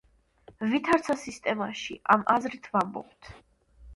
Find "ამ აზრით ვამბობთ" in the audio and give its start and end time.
2.15-3.29